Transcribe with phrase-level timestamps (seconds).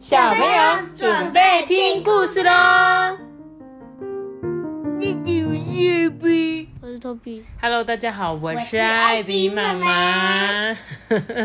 [0.00, 2.50] 小朋友准备听故事喽
[7.60, 10.70] ！Hello，大家好，我是是艾艾比妈妈。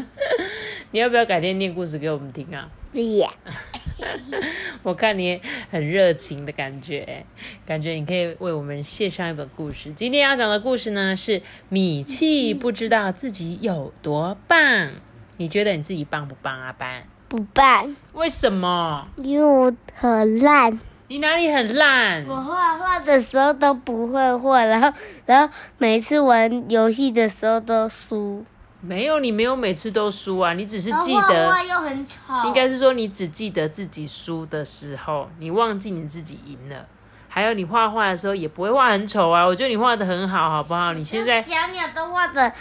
[0.92, 2.70] 你要不要改天念故事给我们听啊？
[2.94, 3.30] 不要。
[4.84, 7.26] 我看你很热情的感觉，
[7.66, 9.92] 感觉你可以为我们献上一本故事。
[9.92, 14.92] 今天要讲的故事呢是米奇不知道自己有多棒。
[15.36, 17.04] 你觉得你自己棒不棒，啊班？
[17.28, 19.08] 不办，为什么？
[19.18, 20.80] 因为我很烂。
[21.08, 22.26] 你哪里很烂？
[22.28, 24.92] 我画画的时候都不会画，然后
[25.26, 28.44] 然后每次玩游戏的时候都输。
[28.82, 32.34] 没有，你没有每次都输啊，你只是记然后画得画又很丑。
[32.46, 36.86] 应该是说你只记得自己输的时候，你忘记你自己赢了。
[37.28, 40.94] 还有你画画的时候也不会画很丑啊，我觉得你画的很好，好不好？
[40.94, 42.54] 你现在小鸟都画的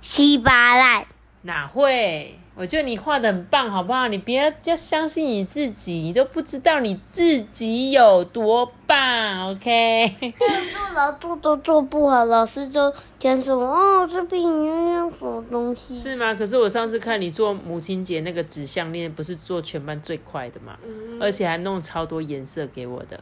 [0.00, 1.04] 稀巴烂。
[1.42, 2.39] 哪会？
[2.60, 4.06] 我觉得你画的很棒，好不好？
[4.08, 10.14] 你别要相信你自己，你都不知道你自己有多棒，OK？
[10.38, 15.98] 做劳作都做不好，老师就讲什么哦，这边你用什么东西？
[15.98, 16.34] 是吗？
[16.34, 20.76] 可是我上次看你做母亲节那个纸项链，不是做全班最快的吗？
[21.18, 23.18] 而且还弄超多颜色给我的。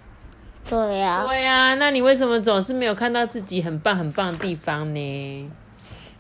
[0.69, 5.51] 对呀、对呀、那你为什么总是没有看到自己很棒很棒的地方呢？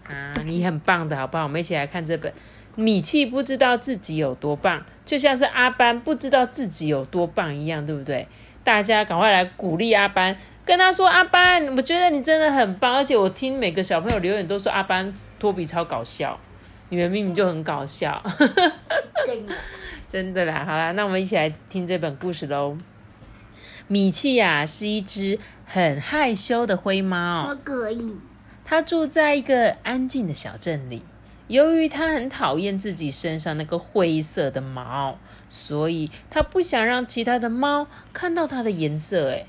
[0.06, 1.42] 啊，你很棒的好不好？
[1.42, 2.32] 我们一起来看这本
[2.78, 8.28] 《米奇不知道自己有多棒》，就像是阿班不知道自己有多棒一样，对不对？
[8.62, 16.38] 大家赶快来鼓励阿班，跟他说：“阿班，我觉得你真的很棒。”而且我听每个小朋友留言都说阿班托比超搞笑，
[16.90, 18.22] 你们明明就很搞笑，
[20.06, 20.64] 真的啦。
[20.64, 22.78] 好啦，那我们一起来听这本故事喽。
[23.88, 28.14] 米奇呀、是一只很害羞的灰猫好，可以。
[28.64, 31.02] 它住在一个安静的小镇里。
[31.48, 35.18] 由于它很讨厌自己身上那个灰色的毛，
[35.48, 39.30] 所以它不想让其他的猫看到它的颜色。
[39.30, 39.46] 诶，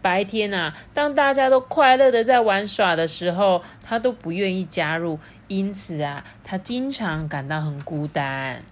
[0.00, 8.62] 白天啊，当大家都快乐的在玩耍的时候，它都不愿意加入，因此啊，它经常感到很孤单。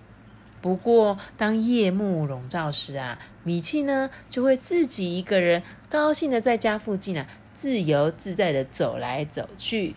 [0.60, 9.94] 不过，当夜幕笼罩时啊，米奇呢就会自己一个人高兴的在家附近啊自由自在的走来走去。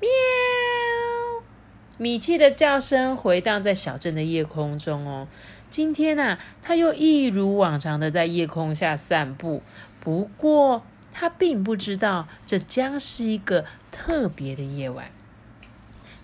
[0.00, 0.08] 喵！
[2.00, 5.26] 米奇的叫声回荡在小镇的夜空中哦。
[5.68, 9.62] 今天啊，他又一如往常的在夜空下散步。
[9.98, 15.10] 不过，他并不知道这将是一个特别的夜晚。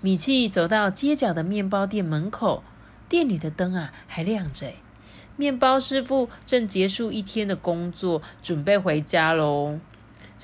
[0.01, 2.63] 米奇走到街角的面包店门口，
[3.09, 4.77] 店里的灯啊还亮着诶。
[5.37, 9.81] 面包师傅正结束一天的工作，准备回家喽。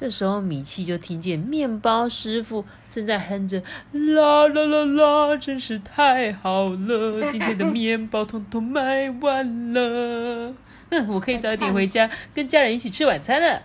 [0.01, 3.63] 这时候，米奇就听见面包师傅正在哼着
[3.93, 7.21] “啦啦啦啦”，真是太好了！
[7.31, 10.55] 今天的面包通通卖完了，
[10.91, 13.61] 哼， 我可以早点回家，跟家人一起吃晚餐了。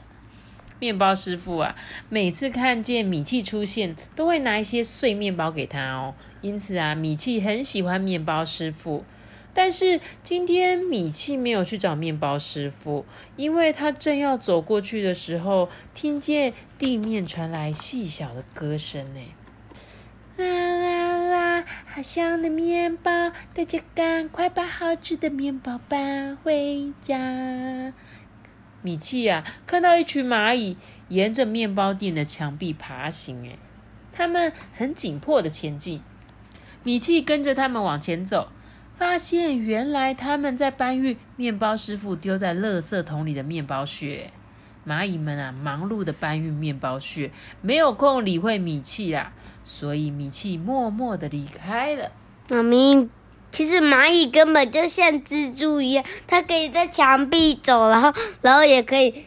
[0.78, 1.74] 面包师傅啊，
[2.10, 6.16] 每次看见米奇出现，都会拿一些碎面包给他哦。
[6.42, 9.06] 因此啊，米奇很喜欢面包师傅。
[9.58, 13.06] 但是今天米奇没有去找面包师傅，
[13.38, 19.22] 因为他正要走过去的时候，听见地面传来细小的歌声呢。
[20.36, 27.94] 啦啦啦，好香的面包，大家赶快把好吃的面包搬回家。
[28.82, 30.76] 米奇呀、看到一群蚂蚁
[31.08, 33.58] 沿着面包店的墙壁爬行，哎，
[34.12, 36.04] 他们很紧迫的前进。
[36.84, 38.52] 米奇跟着他们往前走，
[38.96, 44.32] 发现原来他们在搬运面包师傅丢在垃圾桶里的面包屑。
[44.88, 49.34] 蚂蚁们啊，忙碌的搬运面包屑，没有空理会米奇啦，
[49.64, 52.12] 所以米奇默默的离开了。
[52.50, 53.10] 妈咪，
[53.52, 59.26] 其实蚂蚁根本就像蜘蛛一样，它可以在墙壁走，然后然后也可以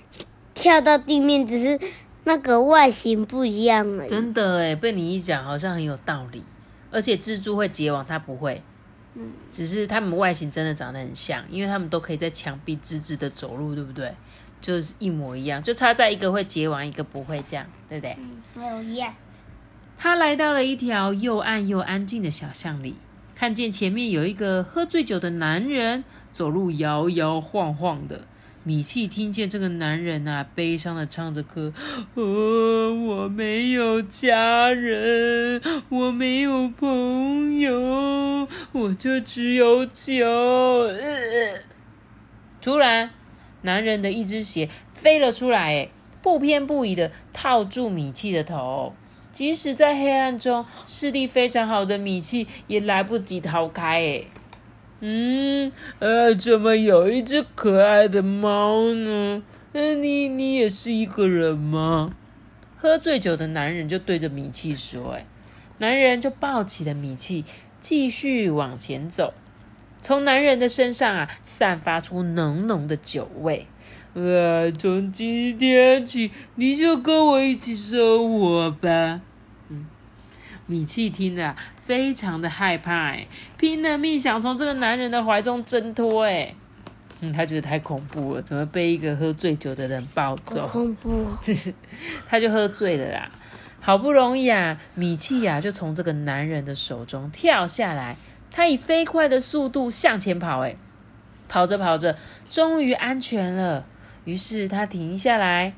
[0.54, 1.76] 跳到地面，只是
[2.22, 4.08] 那个外形不一样而已。
[4.08, 6.44] 真的哎，被你一讲，好像很有道理。
[6.92, 8.62] 而且蜘蛛会结网，它不会。
[9.18, 14.14] 嗯，只是他们外形真的长得很像，因为他们都可以在墙壁直直的走路，对不对？
[14.60, 18.16] 就是一模一样，就差在一个会结网，一个不会，这样对不对？
[18.54, 19.44] 没有叶子。
[19.96, 22.96] 他来到了一条又暗又安静的小巷里，
[23.34, 28.22] 看见前面有一个喝醉酒的男人，走路摇摇晃晃的。
[28.68, 31.72] 米奇听见这个男人啊，悲伤的唱着歌
[32.12, 40.26] ：“哦，我没有家人，我没有朋友，我就只有酒。”
[42.60, 43.08] 突然，
[43.62, 45.88] 男人的一只鞋飞了出来，哎，
[46.20, 48.92] 不偏不倚的套住米奇的头。
[49.32, 54.02] 即使在黑暗中，视力非常好的米奇也来不及逃开。
[54.02, 54.24] 哎，
[55.00, 59.42] 嗯，呃，怎么有一只可爱的猫呢？
[59.72, 62.10] 呃，你你也是一个人吗？
[62.76, 65.24] 喝醉酒的男人就对着米奇说：“哎，
[65.78, 67.44] 男人就抱起了米奇，
[67.80, 69.34] 继续往前走。
[70.00, 73.66] 从男人的身上啊，散发出浓浓的酒味。
[74.14, 79.20] 呃，从今天起，你就跟我一起生活吧。”
[80.68, 81.56] 嗯，米奇听了。
[81.82, 83.26] 非常的害怕，哎，
[83.56, 86.54] 拼了命想从这个男人的怀中挣脱，哎，
[87.20, 90.68] 嗯，他觉得太恐怖了，怎么被一个喝醉酒的人抱走？
[90.68, 91.26] 恐怖，
[92.28, 93.30] 他就喝醉了啦。
[93.80, 98.16] 好不容易啊，米奇呀就从这个男人的手中跳下来，
[98.50, 100.76] 他以飞快的速度向前跑，哎，
[101.48, 102.18] 跑着跑着，
[102.50, 103.86] 终于安全了。
[104.24, 105.72] 于是他停下来。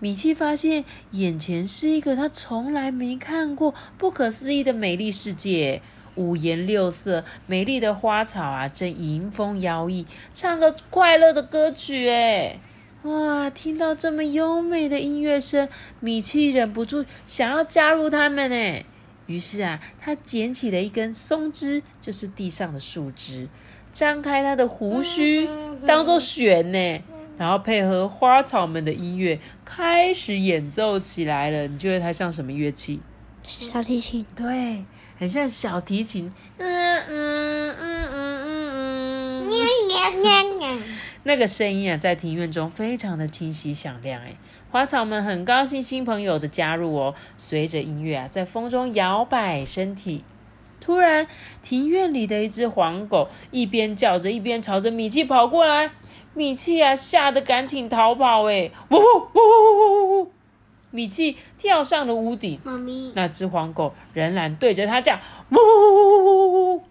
[0.00, 5.82] 米奇发现眼前是一个他从来没看过、不可思议的美丽世界，
[6.14, 12.08] 五颜六色、美丽的花草啊，正迎风摇曳，唱个快乐的歌曲。
[12.08, 12.60] 哎，
[13.02, 13.50] 哇！
[13.50, 15.68] 听到这么优美的音乐声，
[15.98, 18.52] 米奇忍不住想要加入他们。
[18.52, 18.84] 哎，
[19.26, 23.48] 于是啊，他捡起了一根松枝，就是地上的树枝，
[23.90, 25.48] 张开他的胡须，
[25.84, 27.02] 当做弦呢。
[27.38, 31.66] 然后配合花草们的音乐，开始演奏起来了。
[31.68, 33.00] 你觉得它像什么乐器？
[33.44, 34.26] 小提琴。
[34.36, 34.84] 对，
[35.18, 36.30] 很像小提琴。
[36.58, 39.48] 嗯嗯嗯嗯嗯
[40.60, 40.82] 嗯。
[41.24, 44.20] 那个声音啊，在庭院中非常的清晰响亮。
[44.22, 44.34] 哎，
[44.70, 47.14] 花草们很高兴新朋友的加入哦。
[47.36, 50.24] 随着音乐啊，在风中摇摆身体。
[50.80, 51.26] 突然，
[51.60, 55.90] 庭院里的一只黄狗一边叫着，一边朝着米奇跑过来。
[56.38, 58.44] 米奇啊，吓得赶紧逃跑！
[58.44, 59.00] 哎，呜呜
[59.34, 60.30] 呜呜呜！
[60.92, 62.60] 米奇跳上了屋顶。
[62.62, 65.18] 妈咪，那只黄狗仍然对着他叫，
[65.50, 66.82] 呜呜呜呜呜！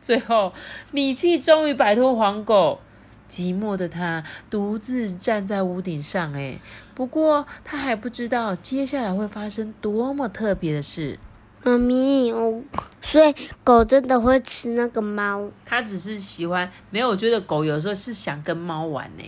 [0.00, 0.54] 最后，
[0.92, 2.80] 米奇终于摆脱黄狗，
[3.28, 6.32] 寂寞的他独自站在屋顶上。
[6.32, 6.58] 哎，
[6.94, 11.18] 不过他还不知道接下来会发生多么特别的事。
[11.62, 12.62] 妈咪，我，
[13.02, 15.50] 所以狗真的会吃那个猫？
[15.64, 19.24] 它只是喜欢，没有，我觉得狗有时候是想跟猫玩呢。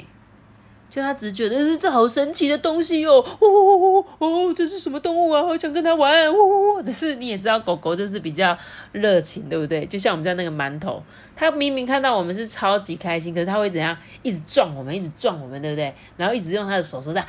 [0.93, 5.43] 就他只觉得这好神奇的东西哦，哦哦，这是什么动物啊？
[5.43, 8.55] 好想跟它玩，哦，只是你也知道，狗狗就是比较
[8.93, 9.87] 热情，对不对？
[9.87, 11.03] 就像我们家那个馒头，
[11.35, 13.97] 它明明看到我们是超级开心，可是它会怎样？
[14.23, 15.95] 一直撞我们，一直撞我们，对不对？
[16.19, 17.27] 然后一直用它的手手这样，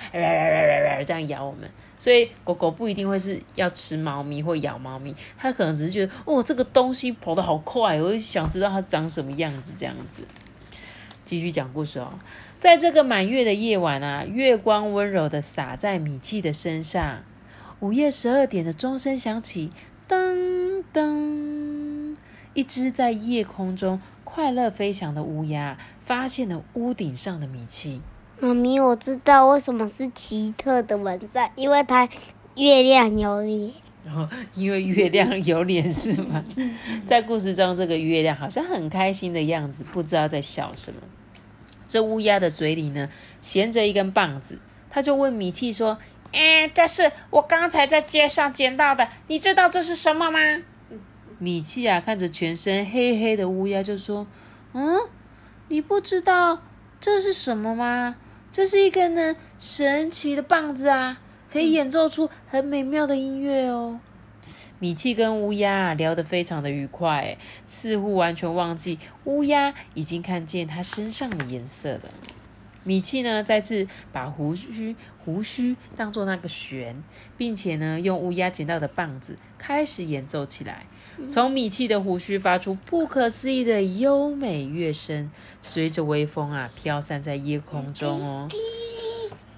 [1.06, 1.62] 这样咬我们。
[1.98, 10.22] 所以狗狗不一定会是要吃猫咪或咬猫咪，它可能只是觉得哦，这个东西跑得好快，我想知道它长什么样子，这样子。
[11.26, 12.14] 继续讲故事哦，
[12.60, 17.24] 在这个满月的夜晚啊，月光温柔的洒在米奇的身上。
[17.80, 19.70] 午夜十二点的钟声响起，
[20.08, 22.16] 噔噔，
[22.54, 28.02] 一只在夜空中快乐飞翔的乌鸦发现了屋顶上的米奇。
[28.40, 32.08] 妈咪，我知道为什么是奇特的晚上，因为它
[32.56, 33.72] 月亮有脸。
[34.06, 36.44] 然后，因为月亮有脸是吗？
[37.06, 41.00] 在故事中，这个月亮好像很开心的样子，不知道在笑什么。
[41.86, 43.10] 这乌鸦的嘴里呢，
[43.40, 44.60] 衔着一根棒子，
[44.90, 45.98] 他就问米奇说
[46.34, 50.40] ：“哎，这是我刚才在街上捡到的，你知道这是什么吗？”
[51.40, 54.28] 米奇啊，看着全身黑黑的乌鸦，就说
[54.74, 54.98] ：“嗯，
[55.68, 56.62] 你不知道
[57.00, 58.16] 这是什么吗？”
[58.52, 61.20] 这是一根呢神奇的棒子啊，
[61.54, 64.00] 可以演奏出很美妙的音乐哦。
[64.80, 72.10] 米奇跟乌鸦聊得非常的愉快，似乎完全忘记乌鸦已经看见它身上的颜色了。
[72.84, 77.04] 米奇呢再次把胡须胡须当做那个弦，
[77.38, 80.88] 并且呢用乌鸦捡到的棒子开始演奏起来。
[81.30, 85.30] 从米奇的胡须发出不可思议的优美乐声，
[85.62, 88.50] 随着微风啊飘散在夜空中哦。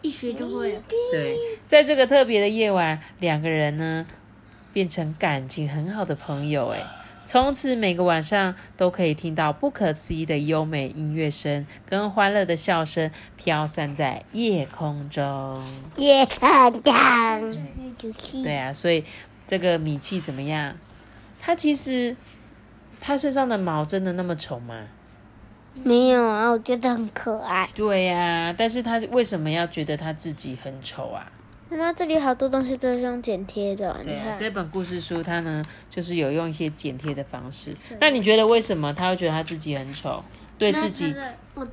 [0.05, 0.81] 一学就会了。
[1.12, 1.35] 对，
[1.65, 4.05] 在这个特别的夜晚，两个人呢
[4.71, 6.79] 变成感情很好的朋友哎。
[7.25, 15.59] 从此每个晚上都可以听到不可思议的优美音乐声跟欢乐的笑声飘散在夜空中。
[15.97, 18.43] 夜空中。
[18.43, 19.03] 对啊，所以
[19.47, 20.77] 这个米奇怎么样？
[21.41, 22.15] 他其实，
[23.01, 24.85] 他身上的毛真的那么丑吗？
[25.84, 27.70] 没有啊，我觉得很可爱。
[27.75, 31.32] 对呀，但是他为什么要觉得他自己很丑啊？
[31.70, 33.94] 那这里好多东西都是用剪贴的。
[34.03, 37.75] 对啊，这本故事书它呢，就是有用一些剪贴的方式。
[38.00, 40.24] 那你觉得为什么他会觉得他自己很丑？
[40.58, 41.13] 对自己，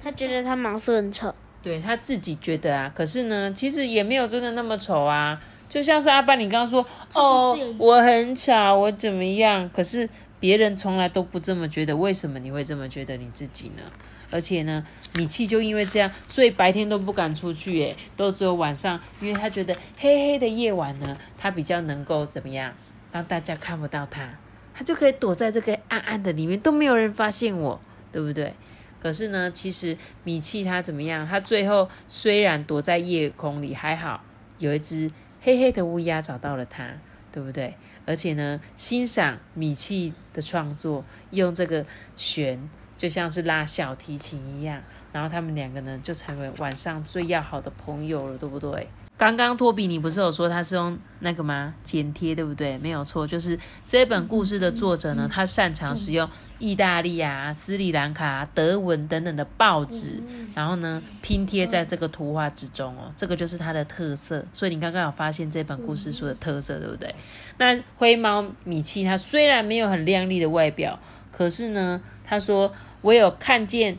[0.02, 1.32] 他觉得他毛色很丑。
[1.62, 5.40] 对他自己觉得啊，可是呢，其实也没有真的那么丑啊。
[5.68, 9.70] 就像是阿爸，你刚刚说哦，我很吵，我怎么样？
[9.70, 10.08] 可是
[10.42, 13.82] 别人从来都不这么觉得，为什么你会这么觉得你自己呢？
[14.28, 14.84] 而且呢，
[15.14, 22.74] 米奇就因为这样，所以白天都不敢出去，诶，都只有晚上，因为他觉得黑黑的夜晚呢，他比较能够怎么样，
[23.12, 24.36] 让大家看不到他，
[24.74, 27.80] 他就可以躲在这个暗暗的里面，都没有人发现我，
[28.10, 28.52] 对不对？
[28.98, 31.24] 可是呢，其实米奇他怎么样？
[31.24, 34.24] 他最后虽然躲在夜空里，还好
[34.58, 35.08] 有一只
[35.40, 36.88] 黑黑的乌鸦找到了他，
[37.30, 37.74] 对不对？
[38.04, 41.84] 而且呢，欣赏米奇的创作，用这个
[42.16, 42.70] 弦。
[42.94, 44.80] 就像是拉小提琴一样，
[45.12, 48.86] 然后他们两个呢就成为晚上最要好的朋友了，对不对？
[49.22, 51.72] 刚刚托比，你不是有说他是用那个吗？
[51.84, 52.76] 剪贴，对不对？
[52.78, 60.20] 没有错，就是这本故事的作者呢，他擅长使用意大利啊、斯里兰卡、德文等等的报纸，
[60.56, 64.44] 然后呢拼贴在这个图画之中哦，这个就是他的特色。
[64.52, 67.14] 所以你刚刚有发现这本故事书的特色，对不对？
[67.58, 70.98] 那灰猫米奇，它虽然没有很亮丽的外表，
[71.30, 72.72] 可是呢，他说。
[73.02, 73.98] 我有看见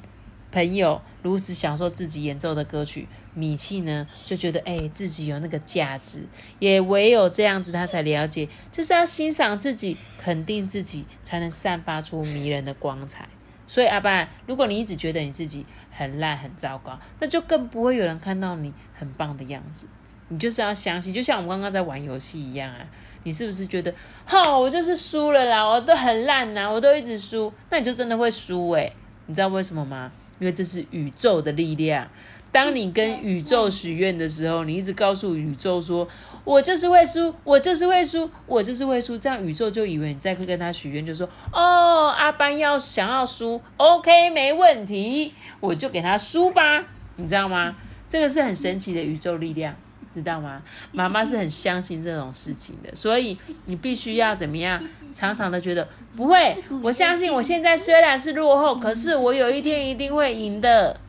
[0.54, 6.28] 朋友如此享受自己演奏的歌曲，米奇呢就觉得哎自己有那个价值，
[6.60, 13.28] 也唯有这样子他才了解，就是要欣赏自己、肯定自己，才能散发出迷人的光彩。
[13.66, 19.88] 所以阿爸，如果你一直觉得你自己很烂、很糟糕，那就更不会有人看到你很棒的样子。
[20.28, 22.86] 你就是要相信，就像我们刚刚在玩游戏一样啊。
[23.24, 23.92] 你是不是觉得，
[24.26, 28.94] 哈，我就是输了啦，我都很烂呐，我都一直输，那你就真的会输诶。
[29.26, 30.12] 你知道为什么吗？
[30.44, 32.06] 因为这是宇宙的力量。
[32.52, 36.06] 当你跟宇宙许愿的时候，你一直告诉宇宙说，
[36.44, 45.32] 我就是会输，我就是会输，我就是会输，这样宇宙就以为你在跟他许愿，就说，哦，阿班要想要输，OK，没问题，
[45.62, 46.84] 我就给他输吧，
[47.16, 47.78] 你知道吗？
[48.10, 49.74] 这个是很神奇的宇宙力量。
[50.22, 50.62] 知道吗？
[50.92, 54.82] 妈妈是很相信这种事情的，所以你必须要怎么样？
[55.14, 61.00] 常常的觉得不会，我相信我现在虽然是落后，可是我有一天一定会赢的，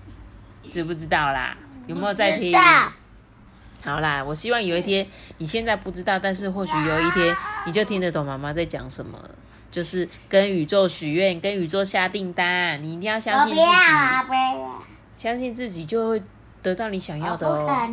[0.71, 1.57] 知不知道啦？
[1.87, 2.53] 有没有在听？
[3.83, 5.07] 好啦，我希望有一天
[5.39, 7.35] 你现在不知道，但是或许有一天
[7.67, 9.19] 你就听得懂妈妈在讲什么，
[9.71, 13.67] 就是跟宇宙许愿，跟宇宙下订单，你一定要相信自己，
[15.17, 16.23] 相信自己就会
[16.63, 17.89] 得到你想要的哦。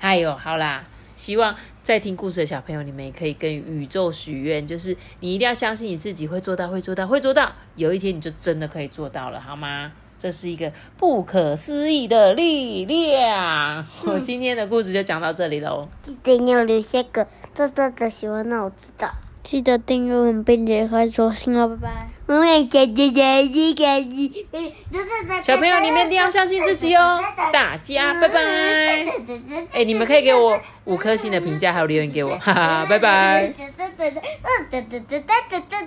[0.00, 9.92] 哎呦，好啦，希望在听故事的小朋友，你们也可以跟宇宙许愿，就是你一定要相信你自己会做到，会做到，会做到，有一天你就真的可以做到了，好吗？
[10.16, 13.86] 这是一个不可思议的力量。
[14.04, 15.88] 我今天的故事就讲到这里喽。
[16.02, 19.10] 记得要留下个大大的喜欢，让我知道。
[19.42, 22.19] 记得订阅我们，并且开说信哦，拜拜。
[25.42, 27.18] 小朋友，你们一定要相信自己哦！
[27.52, 28.40] 大家拜拜。
[29.72, 33.52] 哎，你们可以给我五颗星的评价，还有留言给我，哈哈，拜拜。